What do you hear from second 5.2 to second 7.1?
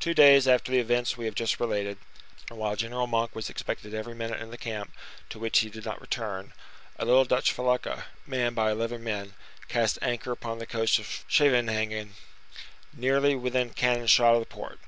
to which he did not return, a